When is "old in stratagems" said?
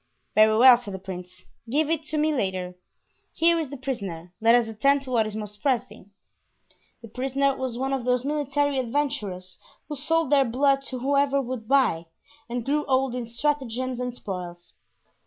12.87-13.99